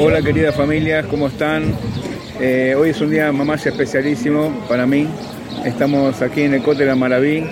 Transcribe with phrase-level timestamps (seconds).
[0.00, 1.74] Hola queridas familias, ¿cómo están?
[2.40, 5.06] Eh, hoy es un día más especialísimo para mí.
[5.64, 7.44] Estamos aquí en el Cote de la Maraví,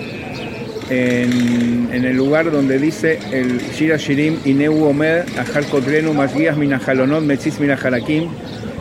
[0.89, 7.59] en, el lugar donde dice el Shira Shirim Ineu Omer Ahar Kotlenu Masguías Minajalonot Metzis
[7.59, 8.29] Minajalakim.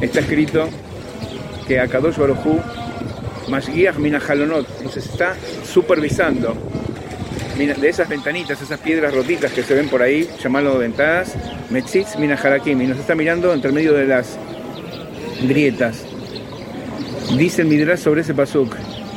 [0.00, 0.68] Está escrito
[1.68, 2.61] que Akadosh Barujú
[3.48, 6.56] Masguías Minajalonot nos está supervisando
[7.57, 11.35] de esas ventanitas, esas piedras roticas que se ven por ahí, llamarlo ventanas,
[11.71, 14.39] Metzitz Minajarakim, y nos está mirando entre medio de las
[15.43, 16.04] grietas.
[17.39, 18.75] Dice el Midrash sobre ese pasuk,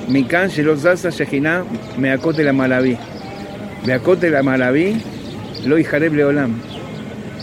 [0.07, 1.65] Mikan Shelos Zaza Shejiná
[1.97, 2.97] Meakote la Malaví.
[3.85, 5.01] Meakote la Malaví,
[5.65, 6.61] lo Jareb Leolam.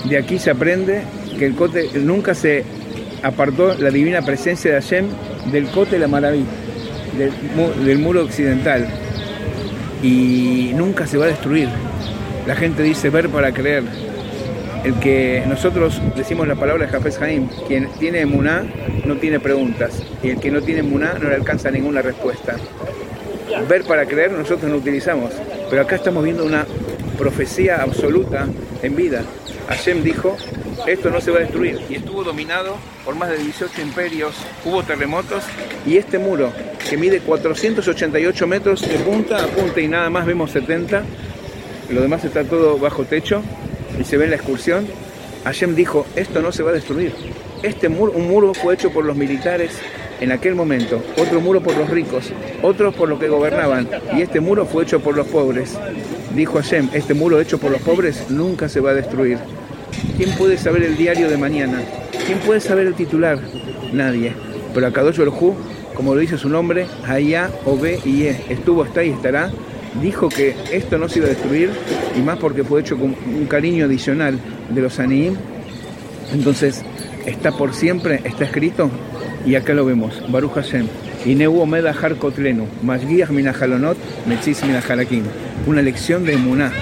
[0.09, 1.03] De aquí se aprende
[1.39, 2.65] que el cote nunca se
[3.23, 5.09] apartó la divina presencia de Hashem
[5.53, 6.45] del cote la Malaví,
[7.85, 8.89] del muro occidental
[10.07, 11.69] y nunca se va a destruir.
[12.47, 13.83] La gente dice ver para creer.
[14.85, 18.63] El que nosotros decimos la palabra de Jafes Haim, quien tiene emuná
[19.05, 22.55] no tiene preguntas y el que no tiene emuná no le alcanza ninguna respuesta.
[23.69, 25.33] Ver para creer nosotros no utilizamos,
[25.69, 26.67] pero acá estamos viendo una
[27.19, 28.47] profecía absoluta
[28.83, 29.23] en vida.
[29.69, 30.37] Hashem dijo,
[30.87, 31.81] esto no se va a destruir.
[31.89, 34.35] Y estuvo dominado por más de 18 imperios,
[34.65, 35.45] hubo terremotos
[35.85, 36.53] y este muro
[36.89, 41.03] que mide 488 metros de punta a punta y nada más vemos 70,
[41.91, 43.43] lo demás está todo bajo techo
[44.01, 44.87] y se ve la excursión,
[45.45, 47.13] Hashem dijo, esto no se va a destruir.
[47.63, 49.73] Este muro, un muro fue hecho por los militares
[50.21, 54.41] en aquel momento, otro muro por los ricos, otro por los que gobernaban, y este
[54.41, 55.77] muro fue hecho por los pobres.
[56.35, 59.39] Dijo Hashem, este muro hecho por los pobres nunca se va a destruir.
[60.17, 61.83] ¿Quién puede saber el diario de mañana?
[62.27, 63.39] ¿Quién puede saber el titular?
[63.93, 64.33] Nadie.
[64.75, 65.57] Pero Akadosh Hu
[65.97, 69.51] como lo dice su nombre, Haya, Obe y E, estuvo, está y estará,
[70.03, 71.71] dijo que esto no se iba a destruir,
[72.17, 75.37] y más porque fue hecho con un cariño adicional de los Aniim.
[76.35, 76.85] Entonces,
[77.25, 78.91] está por siempre, está escrito,
[79.47, 80.87] y acá lo vemos, Baruch Hashem.
[81.25, 83.97] Ineu Omeda Har Kotlenu, Minajalonot,
[84.27, 85.23] Mechis Minajalakim.
[85.67, 86.73] Una lección de Emuná.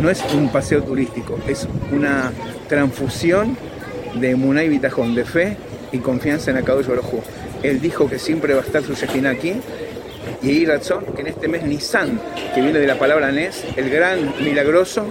[0.00, 2.30] No es un paseo turístico, es una
[2.68, 3.56] transfusión
[4.20, 5.56] de Emuná y Bitajón, de fe
[5.90, 7.22] y confianza en Akadosh Baruj
[7.62, 9.54] él dijo que siempre va a estar su Shekhinah aquí.
[10.42, 12.20] Y razón que en este mes Nisan,
[12.54, 15.06] que viene de la palabra Nes, el gran milagroso,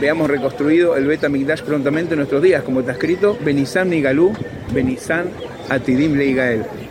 [0.00, 4.32] veamos reconstruido el Beta Migdash prontamente en nuestros días, como está escrito, Benisan Nigalú,
[5.72, 6.81] Benisan Atidim Leigael.